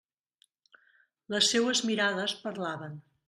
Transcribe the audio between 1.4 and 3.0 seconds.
seues mirades parlaven.